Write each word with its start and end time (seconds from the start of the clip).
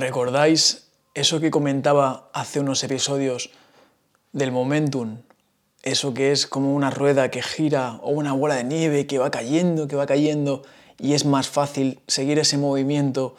¿Recordáis 0.00 0.88
eso 1.12 1.40
que 1.40 1.50
comentaba 1.50 2.30
hace 2.32 2.58
unos 2.58 2.82
episodios 2.84 3.50
del 4.32 4.50
momentum? 4.50 5.18
Eso 5.82 6.14
que 6.14 6.32
es 6.32 6.46
como 6.46 6.74
una 6.74 6.88
rueda 6.88 7.30
que 7.30 7.42
gira 7.42 8.00
o 8.02 8.08
una 8.08 8.32
bola 8.32 8.54
de 8.54 8.64
nieve 8.64 9.06
que 9.06 9.18
va 9.18 9.30
cayendo, 9.30 9.88
que 9.88 9.96
va 9.96 10.06
cayendo 10.06 10.62
y 10.98 11.12
es 11.12 11.26
más 11.26 11.50
fácil 11.50 12.00
seguir 12.06 12.38
ese 12.38 12.56
movimiento 12.56 13.36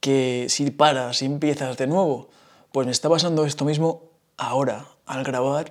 que 0.00 0.46
si 0.48 0.72
paras 0.72 1.22
y 1.22 1.26
empiezas 1.26 1.76
de 1.76 1.86
nuevo. 1.86 2.30
Pues 2.72 2.84
me 2.84 2.90
está 2.90 3.08
pasando 3.08 3.44
esto 3.44 3.64
mismo 3.64 4.10
ahora 4.36 4.86
al 5.06 5.22
grabar 5.22 5.70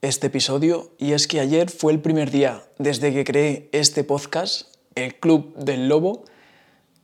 este 0.00 0.28
episodio 0.28 0.92
y 0.96 1.10
es 1.10 1.26
que 1.26 1.40
ayer 1.40 1.70
fue 1.70 1.92
el 1.92 1.98
primer 1.98 2.30
día 2.30 2.62
desde 2.78 3.12
que 3.12 3.24
creé 3.24 3.68
este 3.72 4.04
podcast, 4.04 4.68
el 4.94 5.18
Club 5.18 5.56
del 5.56 5.88
Lobo, 5.88 6.22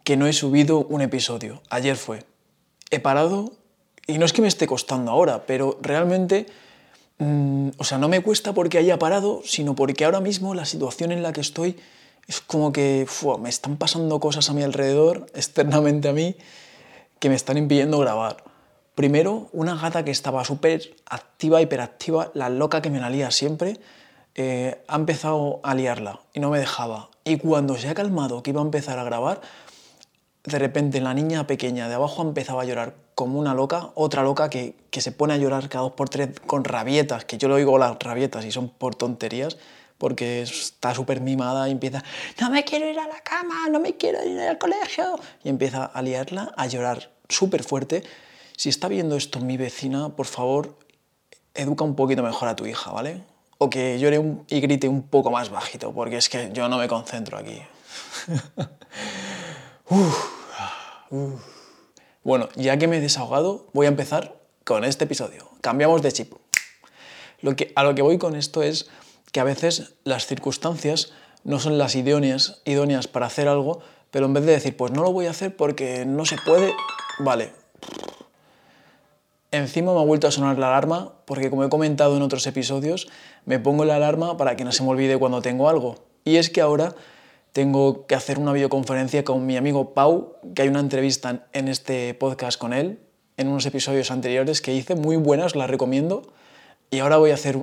que 0.05 0.17
no 0.17 0.29
he 0.29 0.33
subido 0.33 0.79
un 0.79 1.01
episodio. 1.01 1.61
Ayer 1.69 1.97
fue. 1.97 2.32
He 2.93 3.01
parado 3.01 3.53
y 4.07 4.19
no 4.19 4.27
es 4.27 4.35
que 4.35 4.43
me 4.43 4.49
esté 4.49 4.67
costando 4.67 5.11
ahora, 5.11 5.47
pero 5.47 5.79
realmente, 5.81 6.47
mm, 7.19 7.71
o 7.79 7.85
sea, 7.85 7.97
no 7.97 8.09
me 8.09 8.21
cuesta 8.21 8.53
porque 8.53 8.77
haya 8.77 8.99
parado, 8.99 9.41
sino 9.45 9.75
porque 9.75 10.05
ahora 10.05 10.21
mismo 10.21 10.55
la 10.55 10.67
situación 10.67 11.11
en 11.11 11.23
la 11.23 11.33
que 11.33 11.41
estoy 11.41 11.79
es 12.29 12.43
como 12.43 12.71
que 12.71 13.07
me 13.41 13.49
están 13.49 13.79
pasando 13.79 14.21
cosas 14.21 14.51
a 14.51 14.53
mi 14.53 14.63
alrededor, 14.63 15.27
externamente 15.35 16.09
a 16.09 16.13
mí, 16.13 16.37
que 17.19 17.31
me 17.31 17.35
están 17.35 17.57
impidiendo 17.57 17.99
grabar. 17.99 18.45
Primero, 18.95 19.49
una 19.53 19.75
gata 19.75 20.05
que 20.05 20.11
estaba 20.11 20.45
súper 20.45 20.95
activa, 21.07 21.63
hiperactiva, 21.63 22.31
la 22.35 22.51
loca 22.51 22.83
que 22.83 22.91
me 22.91 23.01
la 23.01 23.09
lía 23.09 23.31
siempre, 23.31 23.81
eh, 24.35 24.83
ha 24.87 24.97
empezado 24.97 25.61
a 25.63 25.75
liarla 25.75 26.21
y 26.35 26.41
no 26.41 26.51
me 26.51 26.59
dejaba. 26.59 27.09
Y 27.25 27.39
cuando 27.39 27.79
se 27.79 27.89
ha 27.89 27.95
calmado, 27.95 28.43
que 28.43 28.51
iba 28.51 28.61
a 28.61 28.65
empezar 28.65 28.99
a 28.99 29.05
grabar, 29.05 29.41
de 30.45 30.59
repente 30.59 31.01
la 31.01 31.15
niña 31.15 31.47
pequeña 31.47 31.89
de 31.89 31.95
abajo 31.95 32.23
empezaba 32.23 32.63
a 32.63 32.65
llorar 32.65 32.95
como 33.15 33.39
una 33.39 33.55
loca, 33.55 33.91
otra 33.95 34.23
loca 34.23 34.51
que, 34.51 34.75
que 34.91 35.01
se 35.01 35.13
pone 35.13 35.35
a 35.35 35.37
llorar 35.37 35.69
cada 35.69 35.85
dos 35.85 35.93
por 35.93 36.09
tres 36.09 36.41
con 36.47 36.65
rabietas, 36.65 37.25
que 37.25 37.39
yo 37.39 37.49
le 37.49 37.55
oigo 37.55 37.79
las 37.79 37.99
rabietas 37.99 38.45
y 38.45 38.51
son 38.51 38.69
por 38.69 38.95
tonterías, 38.95 39.59
porque 39.99 40.43
está 40.43 40.95
súper 40.95 41.21
mimada 41.21 41.69
y 41.69 41.73
empieza, 41.73 42.03
no 42.41 42.51
me 42.51 42.65
quiero 42.65 42.89
ir 42.91 42.99
a 42.99 43.07
la 43.07 43.21
cama, 43.21 43.69
no 43.71 43.79
me 43.79 43.97
quiero 43.97 44.25
ir 44.25 44.41
al 44.41 44.59
colegio, 44.59 45.19
y 45.45 45.49
empieza 45.49 45.85
a 45.85 46.03
liarla, 46.03 46.53
a 46.57 46.67
llorar 46.67 47.13
súper 47.29 47.63
fuerte. 47.63 48.03
Si 48.57 48.69
está 48.69 48.89
viendo 48.89 49.17
esto 49.17 49.39
mi 49.39 49.57
vecina, 49.57 50.09
por 50.09 50.27
favor, 50.27 50.77
educa 51.55 51.85
un 51.85 51.95
poquito 51.95 52.23
mejor 52.23 52.49
a 52.49 52.57
tu 52.57 52.67
hija, 52.67 52.91
¿vale? 52.91 53.23
O 53.59 53.71
que 53.71 53.99
llore 54.01 54.21
y 54.49 54.61
grite 54.61 54.89
un 54.89 55.03
poco 55.03 55.31
más 55.31 55.51
bajito, 55.51 55.93
porque 55.93 56.17
es 56.17 56.29
que 56.29 56.51
yo 56.53 56.69
no 56.69 56.79
me 56.79 56.89
concentro 56.89 57.39
aquí. 57.39 57.63
Bueno, 62.25 62.49
ya 62.55 62.77
que 62.79 62.89
me 62.89 62.99
he 62.99 63.01
desahogado, 63.01 63.67
voy 63.73 63.87
a 63.87 63.89
empezar 63.89 64.37
con 64.65 64.85
este 64.85 65.05
episodio. 65.05 65.49
Cambiamos 65.61 66.03
de 66.03 66.13
chip. 66.13 66.33
Lo 67.41 67.57
que, 67.57 67.73
a 67.75 67.83
lo 67.83 67.95
que 67.95 68.03
voy 68.03 68.19
con 68.19 68.37
esto 68.37 68.63
es 68.63 68.89
que 69.33 69.41
a 69.41 69.45
veces 69.45 69.95
las 70.05 70.27
circunstancias 70.27 71.13
no 71.45 71.59
son 71.59 71.79
las 71.79 71.97
idóneas, 71.97 72.63
idóneas 72.65 73.09
para 73.09 73.27
hacer 73.27 73.49
algo, 73.49 73.81
pero 74.11 74.27
en 74.27 74.35
vez 74.35 74.47
de 74.47 74.53
decir, 74.53 74.77
pues 74.77 74.93
no 74.93 75.03
lo 75.03 75.13
voy 75.13 75.27
a 75.27 75.31
hacer 75.31 75.57
porque 75.57 76.07
no 76.07 76.25
se 76.25 76.37
puede, 76.37 76.73
vale. 77.19 77.53
Encima 79.51 79.93
me 79.93 80.01
ha 80.01 80.05
vuelto 80.05 80.29
a 80.29 80.31
sonar 80.31 80.59
la 80.59 80.69
alarma 80.69 81.13
porque 81.27 81.51
como 81.51 81.65
he 81.65 81.69
comentado 81.69 82.17
en 82.17 82.23
otros 82.23 82.47
episodios, 82.47 83.09
me 83.45 83.59
pongo 83.59 83.85
la 83.85 83.97
alarma 83.97 84.37
para 84.37 84.57
que 84.57 84.65
no 84.65 84.73
se 84.73 84.83
me 84.83 84.91
olvide 84.91 85.19
cuando 85.19 85.43
tengo 85.43 85.69
algo. 85.69 86.05
Y 86.25 86.37
es 86.37 86.49
que 86.49 86.61
ahora 86.61 86.95
tengo 87.53 88.07
que 88.07 88.15
hacer 88.15 88.39
una 88.39 88.53
videoconferencia 88.53 89.25
con 89.25 89.45
mi 89.45 89.57
amigo 89.57 89.93
Pau, 89.93 90.37
que 90.55 90.63
hay 90.63 90.69
una 90.69 90.81
entrevista 90.81 91.47
en 91.53 91.69
este 91.69 92.15
podcast 92.15 92.59
con 92.59 92.73
él, 92.73 92.99
en 93.37 93.49
unos 93.49 93.67
episodios 93.67 94.11
anteriores 94.11 94.61
que 94.61 94.75
hice, 94.75 94.95
muy 94.95 95.17
buenas, 95.17 95.55
las 95.55 95.69
recomiendo. 95.69 96.33
Y 96.91 97.01
ahora 97.01 97.19
voy 97.19 97.31
a 97.31 97.35
hacer 97.35 97.63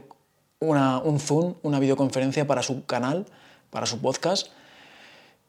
una, 0.59 0.99
un 0.99 1.19
Zoom, 1.19 1.55
una 1.63 1.79
videoconferencia 1.79 2.45
para 2.45 2.61
su 2.61 2.85
canal, 2.85 3.25
para 3.71 3.87
su 3.87 3.99
podcast, 3.99 4.47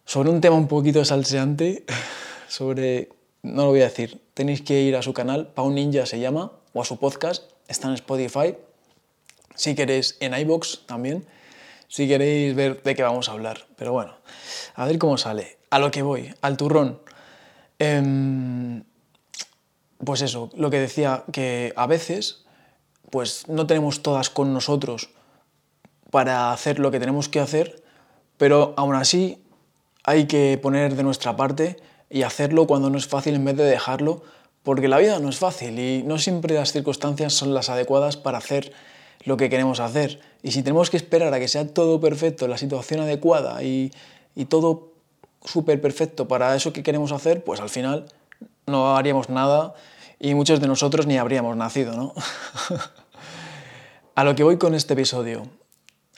sobre 0.06 0.31
un 0.31 0.41
tema 0.41 0.56
un 0.56 0.69
poquito 0.69 1.04
salseante, 1.04 1.84
sobre, 2.48 3.10
no 3.42 3.65
lo 3.65 3.69
voy 3.69 3.81
a 3.81 3.84
decir, 3.84 4.22
tenéis 4.32 4.62
que 4.62 4.81
ir 4.81 4.97
a 4.97 5.03
su 5.03 5.12
canal, 5.12 5.48
Pau 5.48 5.70
Ninja 5.70 6.06
se 6.06 6.19
llama, 6.19 6.53
o 6.72 6.81
a 6.81 6.84
su 6.84 6.98
podcast, 6.98 7.50
está 7.69 7.88
en 7.88 7.94
Spotify, 7.94 8.56
si 9.54 9.75
queréis 9.75 10.16
en 10.20 10.32
iBox 10.32 10.86
también 10.86 11.26
si 11.91 12.06
queréis 12.06 12.55
ver 12.55 12.83
de 12.83 12.95
qué 12.95 13.03
vamos 13.03 13.28
a 13.28 13.33
hablar. 13.33 13.67
Pero 13.77 13.93
bueno, 13.93 14.15
a 14.77 14.87
ver 14.87 14.97
cómo 14.99 15.19
sale. 15.19 15.59
A 15.71 15.78
lo 15.78 15.91
que 15.91 16.03
voy, 16.03 16.33
al 16.41 16.56
turrón. 16.56 17.01
Em, 17.78 18.84
pues 20.03 20.23
eso, 20.23 20.51
lo 20.55 20.71
que 20.71 20.78
decía, 20.78 21.25
que 21.33 21.73
a 21.77 21.87
veces 21.87 22.45
pues 23.11 23.49
no 23.49 23.67
tenemos 23.67 24.03
todas 24.03 24.31
con 24.31 24.55
nosotros 24.55 25.11
para 26.11 26.53
hacer 26.53 26.78
lo 26.78 26.93
que 26.93 27.01
tenemos 27.01 27.28
que 27.28 27.41
hacer, 27.41 27.83
pero 28.37 28.72
aún 28.77 28.95
así 28.95 29.43
hay 30.05 30.27
que 30.27 30.59
poner 30.62 30.95
de 30.95 31.03
nuestra 31.03 31.37
parte 31.37 31.77
y 32.09 32.22
hacerlo 32.22 32.69
cuando 32.69 32.89
no 32.89 32.99
es 32.99 33.09
fácil 33.09 33.34
en 33.34 33.45
vez 33.45 33.57
de 33.57 33.65
dejarlo, 33.65 34.22
porque 34.62 34.87
la 34.87 34.99
vida 34.99 35.19
no 35.19 35.28
es 35.28 35.39
fácil 35.39 35.78
y 35.78 36.05
no 36.05 36.19
siempre 36.19 36.55
las 36.55 36.71
circunstancias 36.71 37.33
son 37.33 37.53
las 37.53 37.69
adecuadas 37.69 38.17
para 38.17 38.39
hacer 38.39 38.72
lo 39.25 39.36
que 39.36 39.50
queremos 39.50 39.81
hacer. 39.81 40.20
Y 40.42 40.53
si 40.53 40.62
tenemos 40.62 40.91
que 40.91 40.97
esperar 40.97 41.32
a 41.32 41.38
que 41.38 41.48
sea 41.48 41.66
todo 41.69 42.00
perfecto, 42.00 42.48
la 42.48 42.58
situación 42.58 43.00
adecuada 43.00 43.62
y, 43.62 43.92
todo 44.48 44.92
súper 45.44 45.81
perfecto 45.81 46.26
para 46.26 46.56
eso 46.56 46.72
que 46.72 46.82
queremos 46.82 47.12
hacer, 47.12 47.44
pues 47.44 47.60
al 47.60 47.69
final 47.69 48.06
no 48.66 48.97
haríamos 48.97 49.28
nada 49.28 49.75
y 50.19 50.34
muchos 50.34 50.60
de 50.60 50.66
nosotros 50.66 51.06
ni 51.06 51.19
habríamos 51.19 51.56
nacido, 51.56 51.94
¿no? 51.94 52.14
a 54.14 54.25
lo 54.25 54.34
que 54.34 54.42
voy 54.42 54.56
con 54.56 54.75
este 54.75 54.94
episodio, 54.94 55.42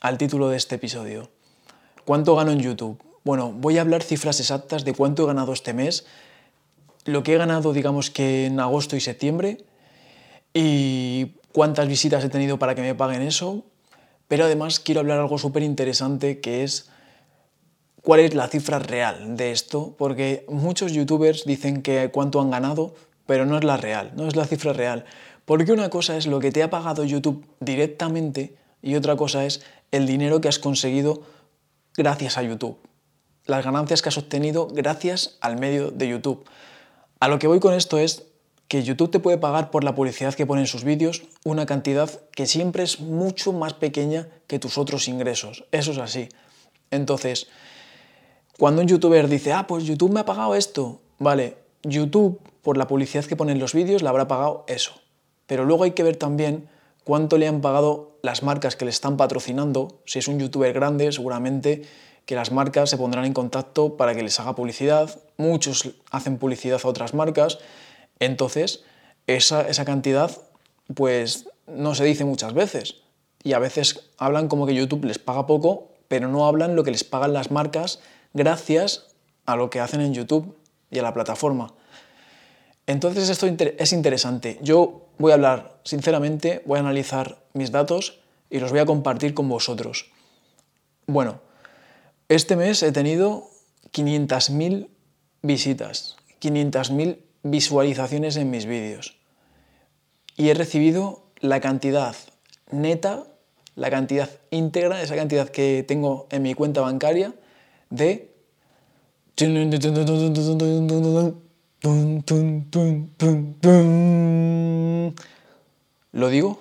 al 0.00 0.18
título 0.18 0.48
de 0.48 0.56
este 0.56 0.76
episodio. 0.76 1.30
¿Cuánto 2.04 2.36
gano 2.36 2.52
en 2.52 2.60
YouTube? 2.60 3.02
Bueno, 3.24 3.52
voy 3.52 3.78
a 3.78 3.80
hablar 3.80 4.02
cifras 4.02 4.38
exactas 4.38 4.84
de 4.84 4.94
cuánto 4.94 5.24
he 5.24 5.26
ganado 5.26 5.52
este 5.52 5.72
mes, 5.72 6.06
lo 7.04 7.24
que 7.24 7.34
he 7.34 7.38
ganado 7.38 7.72
digamos 7.72 8.10
que 8.10 8.46
en 8.46 8.60
agosto 8.60 8.94
y 8.94 9.00
septiembre 9.00 9.64
y 10.54 11.32
cuántas 11.52 11.88
visitas 11.88 12.24
he 12.24 12.28
tenido 12.28 12.58
para 12.58 12.74
que 12.74 12.82
me 12.82 12.94
paguen 12.94 13.22
eso, 13.22 13.64
pero 14.28 14.44
además 14.44 14.80
quiero 14.80 15.00
hablar 15.00 15.20
algo 15.20 15.38
súper 15.38 15.62
interesante 15.62 16.40
que 16.40 16.64
es 16.64 16.90
cuál 18.02 18.20
es 18.20 18.34
la 18.34 18.48
cifra 18.48 18.78
real 18.78 19.36
de 19.36 19.52
esto, 19.52 19.94
porque 19.96 20.44
muchos 20.48 20.92
youtubers 20.92 21.44
dicen 21.44 21.82
que 21.82 22.10
cuánto 22.10 22.41
han 22.41 22.50
ganado, 22.50 22.94
pero 23.26 23.46
no 23.46 23.56
es 23.56 23.64
la 23.64 23.76
real, 23.76 24.12
no 24.16 24.26
es 24.26 24.36
la 24.36 24.46
cifra 24.46 24.72
real. 24.72 25.04
Porque 25.44 25.72
una 25.72 25.91
cosa 25.91 26.16
es 26.16 26.26
lo 26.26 26.41
que 26.41 26.52
te 26.52 26.62
ha 26.62 26.70
pagado 26.70 27.04
YouTube 27.04 27.44
directamente 27.60 28.56
y 28.80 28.94
otra 28.94 29.16
cosa 29.16 29.44
es 29.44 29.62
el 29.91 30.06
dinero 30.06 30.41
que 30.41 30.48
has 30.48 30.58
conseguido 30.58 31.22
gracias 31.96 32.38
a 32.38 32.42
YouTube. 32.42 32.78
Las 33.44 33.64
ganancias 33.64 34.02
que 34.02 34.08
has 34.08 34.18
obtenido 34.18 34.68
gracias 34.68 35.36
al 35.41 35.58
medio 35.58 35.91
de 35.91 36.08
YouTube. 36.08 36.44
A 37.20 37.28
lo 37.28 37.38
que 37.38 37.46
voy 37.46 37.60
con 37.60 37.74
esto 37.74 37.98
es 37.98 38.24
que 38.72 38.83
YouTube 38.83 39.10
te 39.10 39.21
puede 39.21 39.37
pagar 39.37 39.71
por 39.71 39.84
la 39.84 39.94
publicidad 39.94 40.33
que 40.33 40.47
pone 40.47 40.62
en 40.62 40.66
sus 40.66 40.83
vídeos 40.83 41.25
una 41.44 41.66
cantidad 41.66 42.09
que 42.31 42.47
siempre 42.47 42.83
es 42.83 43.00
mucho 43.00 43.53
más 43.53 43.75
pequeña 43.75 44.28
que 44.47 44.59
tus 44.59 44.78
otros 44.78 45.09
ingresos. 45.09 45.66
Eso 45.72 45.93
es 45.93 45.99
así. 45.99 46.31
Entonces, 46.91 47.49
cuando 48.59 48.81
un 48.81 48.88
youtuber 48.88 49.28
dice, 49.28 49.53
ah, 49.53 49.66
pues 49.66 49.84
YouTube 49.84 50.15
me 50.15 50.21
ha 50.21 50.25
pagado 50.25 50.55
esto, 50.55 51.03
vale, 51.19 51.59
YouTube 51.83 52.41
por 52.62 52.78
la 52.78 52.87
publicidad 52.87 53.27
que 53.27 53.37
pone 53.37 53.53
en 53.53 53.59
los 53.59 53.75
vídeos 53.75 54.03
le 54.03 54.09
habrá 54.09 54.27
pagado 54.27 54.65
eso. 54.69 54.94
Pero 55.47 55.66
luego 55.66 55.84
hay 55.84 55.91
que 55.91 56.03
ver 56.03 56.16
también 56.16 56.66
cuánto 57.04 57.37
le 57.37 57.49
han 57.49 57.60
pagado 57.60 58.16
las 58.22 58.43
marcas 58.43 58.75
que 58.75 58.87
le 58.87 58.91
están 58.91 59.19
patrocinando. 59.19 60.00
Si 60.06 60.19
es 60.19 60.28
un 60.28 60.39
youtuber 60.39 60.72
grande, 60.72 61.12
seguramente 61.12 61.83
que 62.25 62.37
las 62.37 62.53
marcas 62.53 62.89
se 62.89 62.97
pondrán 62.97 63.27
en 63.27 63.34
contacto 63.34 63.99
para 63.99 64.15
que 64.15 64.22
les 64.22 64.41
haga 64.41 64.54
publicidad. 64.54 65.21
Muchos 65.37 65.91
hacen 66.10 66.39
publicidad 66.39 66.81
a 66.83 66.89
otras 66.89 67.12
marcas 67.12 67.59
entonces, 68.18 68.84
esa, 69.26 69.68
esa 69.68 69.84
cantidad, 69.84 70.30
pues 70.94 71.48
no 71.66 71.94
se 71.94 72.04
dice 72.04 72.24
muchas 72.24 72.54
veces. 72.54 72.97
Y 73.42 73.54
a 73.54 73.59
veces 73.59 74.10
hablan 74.18 74.48
como 74.48 74.66
que 74.66 74.74
YouTube 74.74 75.04
les 75.04 75.18
paga 75.18 75.47
poco, 75.47 75.92
pero 76.09 76.28
no 76.28 76.47
hablan 76.47 76.76
lo 76.76 76.84
que 76.84 76.91
les 76.91 77.04
pagan 77.04 77.32
las 77.32 77.50
marcas 77.50 78.00
gracias 78.34 79.06
a 79.47 79.56
lo 79.56 79.70
que 79.70 79.80
hacen 79.80 80.00
en 80.00 80.14
YouTube 80.14 80.56
y 80.91 80.98
a 80.98 81.03
la 81.03 81.14
plataforma. 81.14 81.74
Entonces 82.86 83.28
esto 83.28 83.47
es 83.47 83.92
interesante. 83.92 84.58
Yo 84.62 85.06
voy 85.18 85.32
a 85.32 85.34
hablar 85.34 85.80
sinceramente, 85.84 86.62
voy 86.66 86.78
a 86.78 86.80
analizar 86.80 87.42
mis 87.54 87.70
datos 87.70 88.20
y 88.50 88.60
los 88.60 88.70
voy 88.70 88.80
a 88.80 88.86
compartir 88.86 89.34
con 89.34 89.48
vosotros. 89.48 90.10
Bueno, 91.06 91.41
este 92.28 92.56
mes 92.56 92.82
he 92.82 92.92
tenido 92.92 93.48
500.000 93.92 94.88
visitas, 95.42 96.16
500.000 96.41 97.18
visualizaciones 97.42 98.36
en 98.36 98.50
mis 98.50 98.66
vídeos. 98.66 99.16
Y 100.36 100.48
he 100.48 100.54
recibido 100.54 101.27
la 101.41 101.60
cantidad 101.60 102.16
neta, 102.71 103.24
la 103.74 103.91
cantidad 103.91 104.30
íntegra, 104.50 105.03
esa 105.03 105.16
cantidad 105.16 105.48
que 105.48 105.84
tengo 105.86 106.27
en 106.30 106.42
mi 106.42 106.54
cuenta 106.54 106.80
bancaria 106.80 107.34
de 107.91 108.33
¿Lo 116.12 116.28
digo? 116.28 116.60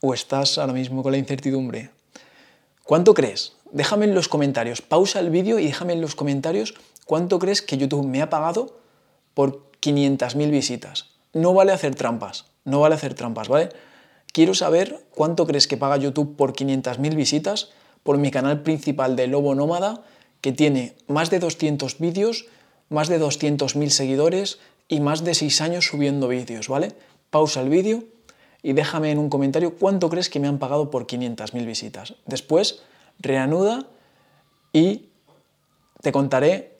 ¿O 0.00 0.14
estás 0.14 0.58
ahora 0.58 0.72
mismo 0.72 1.02
con 1.02 1.12
la 1.12 1.18
incertidumbre? 1.18 1.90
¿Cuánto 2.84 3.14
crees? 3.14 3.54
Déjame 3.72 4.04
en 4.04 4.14
los 4.14 4.28
comentarios, 4.28 4.82
pausa 4.82 5.20
el 5.20 5.30
vídeo 5.30 5.58
y 5.58 5.66
déjame 5.66 5.94
en 5.94 6.00
los 6.00 6.14
comentarios 6.14 6.74
cuánto 7.06 7.38
crees 7.38 7.62
que 7.62 7.78
YouTube 7.78 8.06
me 8.06 8.20
ha 8.20 8.30
pagado 8.30 8.76
por 9.34 9.69
500.000 9.80 10.50
visitas. 10.50 11.10
No 11.32 11.54
vale 11.54 11.72
hacer 11.72 11.94
trampas, 11.94 12.46
no 12.64 12.80
vale 12.80 12.94
hacer 12.94 13.14
trampas, 13.14 13.48
¿vale? 13.48 13.70
Quiero 14.32 14.54
saber 14.54 15.04
cuánto 15.14 15.46
crees 15.46 15.66
que 15.66 15.76
paga 15.76 15.96
YouTube 15.96 16.36
por 16.36 16.52
500.000 16.52 17.14
visitas 17.14 17.70
por 18.02 18.18
mi 18.18 18.30
canal 18.30 18.62
principal 18.62 19.16
de 19.16 19.26
Lobo 19.26 19.54
Nómada, 19.54 20.02
que 20.40 20.52
tiene 20.52 20.94
más 21.06 21.30
de 21.30 21.38
200 21.38 21.98
vídeos, 21.98 22.46
más 22.88 23.08
de 23.08 23.20
200.000 23.20 23.88
seguidores 23.90 24.58
y 24.88 25.00
más 25.00 25.24
de 25.24 25.34
6 25.34 25.60
años 25.60 25.86
subiendo 25.86 26.28
vídeos, 26.28 26.68
¿vale? 26.68 26.92
Pausa 27.30 27.60
el 27.60 27.68
vídeo 27.68 28.04
y 28.62 28.72
déjame 28.72 29.10
en 29.10 29.18
un 29.18 29.30
comentario 29.30 29.76
cuánto 29.76 30.08
crees 30.08 30.28
que 30.28 30.40
me 30.40 30.48
han 30.48 30.58
pagado 30.58 30.90
por 30.90 31.06
500.000 31.06 31.66
visitas. 31.66 32.14
Después, 32.26 32.82
reanuda 33.18 33.86
y 34.72 35.08
te 36.02 36.12
contaré, 36.12 36.79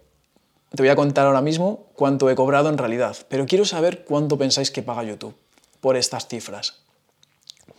te 0.71 0.83
voy 0.83 0.89
a 0.89 0.97
contar 0.97 1.27
ahora 1.27 1.43
mismo 1.43 1.87
cuánto 1.95 2.31
he 2.31 2.35
cobrado 2.35 2.69
en 2.69 2.79
realidad, 2.79 3.17
pero 3.29 3.47
quiero 3.47 3.65
saber 3.65 4.05
cuánto 4.05 4.39
pensáis 4.39 4.71
que 4.71 4.83
paga 4.83 5.03
YouTube 5.03 5.35
por 5.81 5.97
estas 5.97 6.29
cifras. 6.29 6.77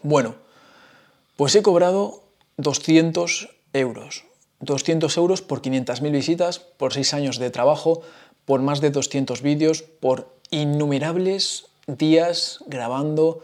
Bueno, 0.03 0.35
pues 1.37 1.55
he 1.55 1.61
cobrado 1.61 2.23
200 2.57 3.49
euros. 3.73 4.25
200 4.59 5.17
euros 5.17 5.41
por 5.41 5.61
500.000 5.61 6.11
visitas, 6.11 6.59
por 6.59 6.93
6 6.93 7.13
años 7.13 7.39
de 7.39 7.49
trabajo, 7.49 8.01
por 8.45 8.61
más 8.61 8.81
de 8.81 8.91
200 8.91 9.41
vídeos, 9.41 9.81
por 9.81 10.35
innumerables 10.51 11.65
días 11.87 12.59
grabando, 12.67 13.41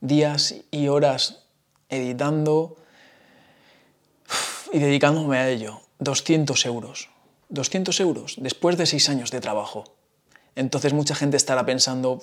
días 0.00 0.54
y 0.70 0.88
horas 0.88 1.42
editando 1.88 2.76
y 4.72 4.78
dedicándome 4.78 5.38
a 5.38 5.50
ello. 5.50 5.80
200 5.98 6.66
euros. 6.66 7.08
200 7.48 7.98
euros 8.00 8.34
después 8.38 8.76
de 8.76 8.86
6 8.86 9.08
años 9.08 9.30
de 9.30 9.40
trabajo. 9.40 9.84
Entonces 10.54 10.92
mucha 10.92 11.14
gente 11.14 11.36
estará 11.36 11.66
pensando, 11.66 12.20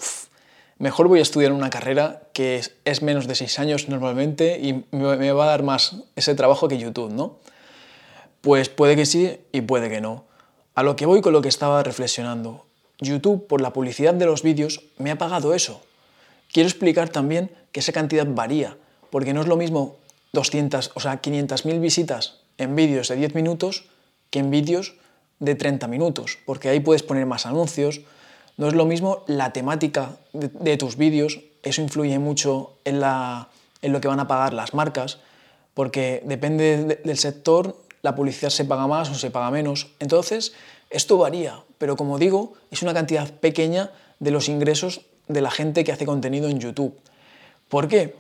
mejor 0.80 1.08
voy 1.08 1.20
a 1.20 1.22
estudiar 1.22 1.52
una 1.52 1.70
carrera 1.70 2.24
que 2.34 2.62
es, 2.84 3.02
menos 3.02 3.28
de 3.28 3.36
6 3.36 3.60
años 3.60 3.90
normalmente 3.90 4.60
y 4.60 4.86
me, 4.92 5.32
va 5.32 5.46
a 5.46 5.48
dar 5.48 5.64
más 5.64 5.98
ese 6.16 6.36
trabajo 6.36 6.68
que 6.68 6.78
YouTube, 6.78 7.12
¿no? 7.12 7.40
Pues 8.42 8.70
puede 8.70 8.96
que 8.96 9.06
sí 9.06 9.38
y 9.52 9.62
puede 9.62 9.90
que 9.90 10.02
no. 10.02 10.26
A 10.76 10.84
lo 10.84 10.96
que 10.96 11.06
voy 11.06 11.22
con 11.22 11.34
lo 11.34 11.42
que 11.42 11.50
estaba 11.50 11.84
reflexionando. 11.84 12.66
YouTube, 13.00 13.48
por 13.48 13.62
la 13.62 13.74
publicidad 13.74 14.14
de 14.14 14.26
los 14.26 14.44
vídeos, 14.44 14.82
me 14.98 15.12
ha 15.12 15.18
pagado 15.18 15.54
eso. 15.54 15.82
Quiero 16.52 16.68
explicar 16.68 17.10
también 17.10 17.52
que 17.72 17.80
esa 17.80 17.92
cantidad 17.92 18.28
varía, 18.28 18.78
porque 19.10 19.34
no 19.34 19.42
es 19.42 19.48
lo 19.48 19.56
mismo 19.56 19.98
200, 20.34 20.92
o 20.96 21.00
sea, 21.00 21.22
500.000 21.22 21.80
visitas 21.80 22.40
en 22.58 22.76
vídeos 22.76 23.08
de 23.08 23.16
10 23.16 23.36
minutos 23.36 23.86
que 24.30 24.40
en 24.40 24.50
vídeos 24.50 24.96
de 25.44 25.56
30 25.56 25.88
minutos, 25.88 26.38
porque 26.46 26.70
ahí 26.70 26.80
puedes 26.80 27.04
poner 27.04 27.26
más 27.26 27.46
anuncios. 27.46 28.02
No 28.56 28.68
es 28.68 28.74
lo 28.74 28.86
mismo 28.86 29.24
la 29.28 29.52
temática 29.52 30.18
de, 30.32 30.78
tus 30.78 30.96
vídeos, 30.96 31.42
eso 31.64 31.82
influye 31.82 32.18
mucho 32.18 32.74
en, 32.86 33.02
la, 33.02 33.50
en 33.82 33.92
lo 33.92 34.00
que 34.00 34.08
van 34.08 34.20
a 34.20 34.28
pagar 34.28 34.54
las 34.54 34.74
marcas, 34.74 35.20
porque 35.74 36.24
depende 36.26 37.02
del 37.04 37.18
sector, 37.18 37.76
la 38.02 38.16
publicidad 38.16 38.50
se 38.50 38.64
paga 38.64 38.88
más 38.88 39.10
o 39.10 39.16
se 39.16 39.32
paga 39.32 39.52
menos. 39.52 39.88
Entonces, 40.00 40.54
esto 40.90 41.18
varía, 41.18 41.60
pero 41.78 41.98
como 41.98 42.18
digo, 42.20 42.54
es 42.72 42.82
una 42.84 42.94
cantidad 42.94 43.30
pequeña 43.30 43.92
de 44.20 44.32
los 44.32 44.48
ingresos 44.48 45.02
de 45.28 45.42
la 45.42 45.52
gente 45.52 45.84
que 45.84 45.92
hace 45.92 46.06
contenido 46.06 46.48
en 46.48 46.60
YouTube. 46.60 46.98
¿Por 47.68 47.88
qué? 47.88 48.16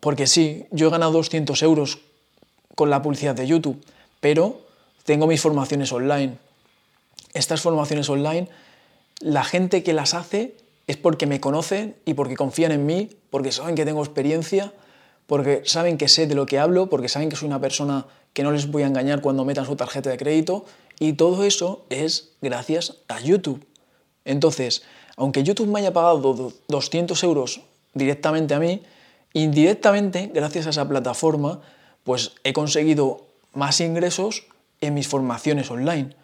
Porque 0.00 0.26
sí, 0.26 0.66
yo 0.70 0.88
he 0.88 0.90
ganado 0.90 1.12
200 1.12 1.62
euros 1.62 1.98
con 2.74 2.90
la 2.90 3.00
publicidad 3.00 3.34
de 3.34 3.46
YouTube, 3.46 3.82
pero 4.20 4.60
tengo 5.04 5.26
mis 5.26 5.40
formaciones 5.40 5.92
online. 5.92 6.36
Estas 7.34 7.60
formaciones 7.60 8.08
online, 8.08 8.48
la 9.20 9.44
gente 9.44 9.82
que 9.82 9.92
las 9.92 10.14
hace 10.14 10.56
es 10.86 10.96
porque 10.96 11.26
me 11.26 11.40
conocen 11.40 11.96
y 12.04 12.14
porque 12.14 12.36
confían 12.36 12.72
en 12.72 12.86
mí, 12.86 13.10
porque 13.30 13.52
saben 13.52 13.74
que 13.74 13.84
tengo 13.84 14.02
experiencia, 14.02 14.72
porque 15.26 15.62
saben 15.66 15.98
que 15.98 16.08
sé 16.08 16.26
de 16.26 16.34
lo 16.34 16.46
que 16.46 16.58
hablo, 16.58 16.88
porque 16.88 17.08
saben 17.08 17.28
que 17.28 17.36
soy 17.36 17.48
una 17.48 17.60
persona 17.60 18.06
que 18.32 18.42
no 18.42 18.50
les 18.50 18.70
voy 18.70 18.82
a 18.82 18.86
engañar 18.86 19.20
cuando 19.20 19.44
metan 19.44 19.66
su 19.66 19.76
tarjeta 19.76 20.08
de 20.08 20.16
crédito 20.16 20.64
y 20.98 21.12
todo 21.12 21.44
eso 21.44 21.84
es 21.90 22.30
gracias 22.40 22.96
a 23.08 23.20
YouTube. 23.20 23.66
Entonces, 24.24 24.82
aunque 25.16 25.42
YouTube 25.42 25.68
me 25.68 25.80
haya 25.80 25.92
pagado 25.92 26.52
200 26.68 27.22
euros 27.24 27.60
directamente 27.92 28.54
a 28.54 28.58
mí, 28.58 28.82
indirectamente, 29.34 30.30
gracias 30.32 30.66
a 30.66 30.70
esa 30.70 30.88
plataforma, 30.88 31.60
pues 32.04 32.32
he 32.44 32.52
conseguido 32.52 33.26
más 33.52 33.80
ingresos 33.80 34.44
en 34.80 34.94
mis 34.94 35.08
formaciones 35.08 35.70
online. 35.70 36.14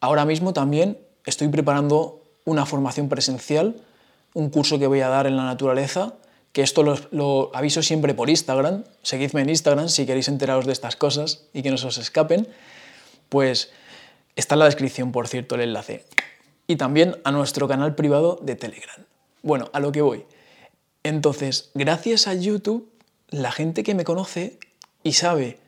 Ahora 0.00 0.24
mismo 0.24 0.52
también 0.52 0.98
estoy 1.24 1.48
preparando 1.48 2.22
una 2.44 2.66
formación 2.66 3.08
presencial, 3.08 3.76
un 4.34 4.50
curso 4.50 4.78
que 4.78 4.86
voy 4.86 5.00
a 5.00 5.08
dar 5.08 5.26
en 5.26 5.36
la 5.36 5.44
naturaleza, 5.44 6.14
que 6.52 6.62
esto 6.62 6.82
lo, 7.10 7.50
aviso 7.54 7.82
siempre 7.82 8.14
por 8.14 8.30
Instagram, 8.30 8.84
seguidme 9.02 9.42
en 9.42 9.50
Instagram 9.50 9.88
si 9.88 10.06
queréis 10.06 10.28
enteraros 10.28 10.66
de 10.66 10.72
estas 10.72 10.96
cosas 10.96 11.44
y 11.52 11.62
que 11.62 11.70
no 11.70 11.76
se 11.76 11.86
os 11.86 11.98
escapen, 11.98 12.48
pues 13.28 13.70
está 14.36 14.54
en 14.54 14.60
la 14.60 14.64
descripción, 14.64 15.12
por 15.12 15.28
cierto, 15.28 15.54
el 15.54 15.62
enlace. 15.62 16.04
Y 16.66 16.76
también 16.76 17.16
a 17.24 17.32
nuestro 17.32 17.68
canal 17.68 17.94
privado 17.94 18.38
de 18.42 18.56
Telegram. 18.56 19.04
Bueno, 19.42 19.70
a 19.72 19.80
lo 19.80 19.92
que 19.92 20.02
voy. 20.02 20.24
Entonces, 21.02 21.70
gracias 21.74 22.26
a 22.26 22.34
YouTube, 22.34 22.90
la 23.30 23.52
gente 23.52 23.82
que 23.82 23.94
me 23.94 24.04
conoce 24.04 24.58
y 25.02 25.12
sabe 25.12 25.58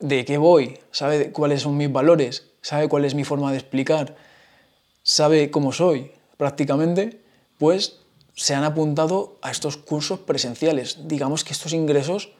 de 0.00 0.24
qué 0.24 0.38
voy, 0.38 0.78
sabe 0.90 1.32
cuáles 1.32 1.62
son 1.62 1.76
mis 1.76 1.92
valores, 1.92 2.49
sabe 2.62 2.88
cuál 2.88 3.04
es 3.04 3.14
mi 3.14 3.24
forma 3.24 3.50
de 3.52 3.58
explicar, 3.58 4.16
sabe 5.02 5.50
cómo 5.50 5.72
soy 5.72 6.12
prácticamente, 6.36 7.20
pues 7.58 8.00
se 8.34 8.54
han 8.54 8.64
apuntado 8.64 9.38
a 9.42 9.50
estos 9.50 9.76
cursos 9.76 10.20
presenciales. 10.20 11.08
Digamos 11.08 11.44
que 11.44 11.52
estos 11.52 11.72
ingresos 11.72 12.30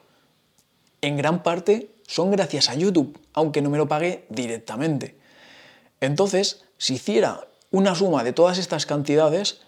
en 1.03 1.17
gran 1.17 1.43
parte 1.43 1.91
son 2.07 2.31
gracias 2.31 2.69
a 2.69 2.75
YouTube, 2.75 3.19
aunque 3.33 3.63
no 3.63 3.71
me 3.71 3.79
lo 3.79 3.89
pague 3.89 4.25
directamente. 4.29 5.17
Entonces, 6.01 6.65
si 6.79 6.95
hiciera 6.95 7.49
una 7.71 7.95
suma 7.95 8.25
de 8.25 8.33
todas 8.33 8.59
estas 8.59 8.87
cantidades, 8.87 9.61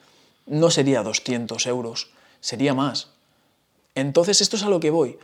no 0.47 0.71
sería 0.71 1.03
200 1.03 1.67
euros, 1.67 2.11
sería 2.41 2.75
más. 2.75 3.11
Entonces, 3.95 4.41
esto 4.41 4.57
es 4.57 4.63
a 4.63 4.71
lo 4.71 4.81
que 4.81 4.91
voy, 4.91 5.19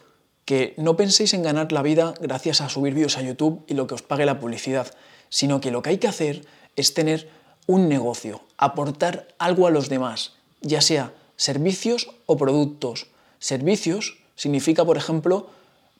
que 0.45 0.75
no 0.77 0.97
penséis 0.97 1.35
en 1.35 1.43
ganar 1.43 1.73
la 1.73 1.83
vida 1.83 2.15
gracias 2.21 2.61
a 2.61 2.69
subir 2.69 2.95
vídeos 2.95 3.17
a 3.17 3.23
YouTube 3.23 3.65
y 3.67 3.75
lo 3.75 3.87
que 3.87 3.95
os 3.95 4.03
pague 4.03 4.27
la 4.27 4.39
publicidad, 4.39 4.95
sino 5.29 5.61
que 5.61 5.71
lo 5.71 5.83
que 5.83 5.91
hay 5.91 5.99
que 5.99 6.09
hacer 6.09 6.45
es 6.77 6.95
tener 6.95 7.29
un 7.67 7.89
negocio, 7.89 8.41
aportar 8.57 9.29
algo 9.39 9.67
a 9.67 9.71
los 9.71 9.89
demás, 9.89 10.33
ya 10.61 10.81
sea 10.81 11.13
servicios 11.37 12.09
o 12.27 12.37
productos. 12.37 13.09
Servicios 13.39 14.19
significa, 14.37 14.85
por 14.85 14.97
ejemplo, 14.97 15.49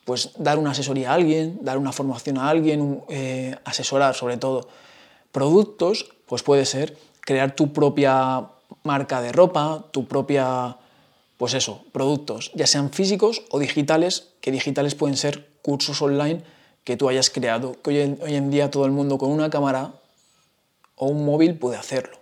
pues 0.05 0.31
dar 0.37 0.57
una 0.57 0.71
asesoría 0.71 1.11
a 1.11 1.13
alguien, 1.13 1.59
dar 1.61 1.77
una 1.77 1.91
formación 1.91 2.37
a 2.37 2.49
alguien, 2.49 3.03
eh, 3.09 3.55
asesorar 3.65 4.15
sobre 4.15 4.37
todo. 4.37 4.67
Productos, 5.31 6.09
pues 6.25 6.41
puede 6.41 6.65
ser 6.65 6.97
crear 7.21 7.55
tu 7.55 7.71
propia 7.71 8.47
marca 8.83 9.21
de 9.21 9.31
ropa, 9.31 9.85
tu 9.91 10.07
propia, 10.07 10.77
pues 11.37 11.53
eso, 11.53 11.83
productos, 11.91 12.51
ya 12.55 12.65
sean 12.65 12.89
físicos 12.89 13.43
o 13.51 13.59
digitales, 13.59 14.29
que 14.41 14.51
digitales 14.51 14.95
pueden 14.95 15.15
ser 15.15 15.47
cursos 15.61 16.01
online 16.01 16.41
que 16.89 16.97
tú 16.97 17.07
hayas 17.07 17.29
creado, 17.29 17.79
que 17.83 18.17
hoy 18.19 18.33
en 18.33 18.49
día 18.49 18.71
todo 18.71 18.85
el 18.85 18.91
mundo 18.91 19.19
con 19.19 19.29
una 19.29 19.51
cámara 19.51 19.93
o 20.95 21.05
un 21.05 21.23
móvil 21.23 21.53
puede 21.53 21.77
hacerlo. 21.77 22.17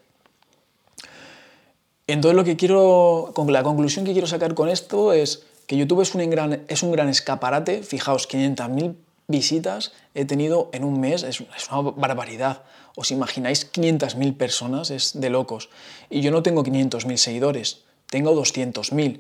Entonces 2.06 2.36
lo 2.36 2.44
que 2.44 2.58
quiero, 2.58 3.34
la 3.48 3.64
conclusión 3.64 4.04
que 4.04 4.12
quiero 4.12 4.28
sacar 4.28 4.56
con 4.56 4.68
esto 4.68 5.14
es 5.14 5.46
que 5.68 5.78
YouTube 5.78 6.02
es 6.02 6.14
un 6.14 6.30
gran, 6.30 6.66
es 6.68 6.84
un 6.84 6.92
gran 6.92 7.08
escaparate. 7.08 7.82
Fijaos, 7.82 8.28
500.000 8.28 8.96
visitas 9.30 9.94
he 10.14 10.26
tenido 10.26 10.70
en 10.74 10.84
un 10.84 11.00
mes, 11.00 11.24
es, 11.24 11.40
una 11.40 11.92
barbaridad. 11.96 12.64
¿Os 12.98 13.12
imagináis 13.12 13.72
500.000 13.72 14.36
personas? 14.36 14.92
Es 14.92 15.18
de 15.18 15.30
locos. 15.30 15.70
Y 16.10 16.20
yo 16.20 16.32
no 16.32 16.44
tengo 16.44 16.66
500.000 16.66 17.16
seguidores, 17.16 17.86
tengo 18.10 18.36
200.000. 18.36 19.20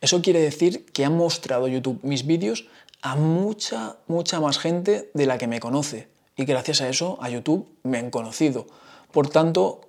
Eso 0.00 0.22
quiere 0.22 0.40
decir 0.40 0.86
que 0.86 1.04
ha 1.04 1.10
mostrado 1.10 1.68
YouTube 1.68 2.00
mis 2.02 2.26
vídeos 2.26 2.66
a 3.02 3.16
mucha, 3.16 3.96
mucha 4.06 4.40
más 4.40 4.58
gente 4.58 5.10
de 5.14 5.26
la 5.26 5.38
que 5.38 5.46
me 5.46 5.60
conoce. 5.60 6.08
Y 6.36 6.44
gracias 6.44 6.80
a 6.80 6.88
eso, 6.88 7.18
a 7.20 7.30
YouTube 7.30 7.68
me 7.82 7.98
han 7.98 8.10
conocido. 8.10 8.66
Por 9.12 9.28
tanto, 9.28 9.80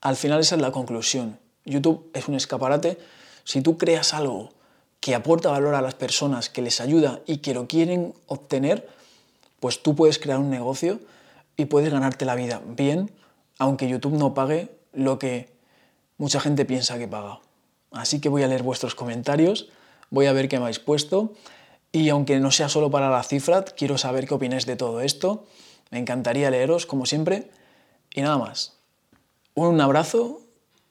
al 0.00 0.16
final 0.16 0.40
esa 0.40 0.56
es 0.56 0.60
la 0.60 0.72
conclusión. 0.72 1.38
YouTube 1.64 2.10
es 2.14 2.28
un 2.28 2.34
escaparate. 2.34 2.98
Si 3.44 3.60
tú 3.60 3.78
creas 3.78 4.14
algo 4.14 4.50
que 5.00 5.14
aporta 5.14 5.50
valor 5.50 5.74
a 5.74 5.82
las 5.82 5.94
personas, 5.94 6.48
que 6.48 6.62
les 6.62 6.80
ayuda 6.80 7.20
y 7.26 7.38
que 7.38 7.54
lo 7.54 7.66
quieren 7.68 8.14
obtener, 8.26 8.88
pues 9.60 9.82
tú 9.82 9.94
puedes 9.94 10.18
crear 10.18 10.38
un 10.38 10.50
negocio 10.50 11.00
y 11.56 11.66
puedes 11.66 11.92
ganarte 11.92 12.24
la 12.24 12.34
vida 12.34 12.60
bien, 12.66 13.10
aunque 13.58 13.88
YouTube 13.88 14.14
no 14.14 14.34
pague 14.34 14.70
lo 14.92 15.18
que 15.18 15.52
mucha 16.18 16.40
gente 16.40 16.64
piensa 16.64 16.98
que 16.98 17.08
paga. 17.08 17.40
Así 17.92 18.20
que 18.20 18.28
voy 18.28 18.42
a 18.42 18.48
leer 18.48 18.62
vuestros 18.62 18.94
comentarios, 18.94 19.68
voy 20.10 20.26
a 20.26 20.32
ver 20.32 20.48
qué 20.48 20.58
me 20.58 20.64
habéis 20.64 20.80
puesto 20.80 21.32
y 21.94 22.08
aunque 22.08 22.40
no 22.40 22.50
sea 22.50 22.68
solo 22.68 22.90
para 22.90 23.08
la 23.08 23.22
cifra, 23.22 23.64
quiero 23.64 23.98
saber 23.98 24.26
qué 24.26 24.34
opináis 24.34 24.66
de 24.66 24.74
todo 24.74 25.00
esto. 25.00 25.46
Me 25.92 26.00
encantaría 26.00 26.50
leeros, 26.50 26.86
como 26.86 27.06
siempre. 27.06 27.52
Y 28.12 28.20
nada 28.20 28.36
más. 28.36 28.76
Un 29.54 29.80
abrazo 29.80 30.40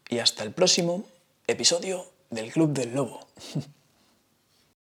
y 0.08 0.20
hasta 0.20 0.44
el 0.44 0.54
próximo 0.54 1.04
episodio 1.46 2.06
del 2.30 2.54
Club 2.54 2.72
del 2.72 2.96
Lobo. 2.96 3.20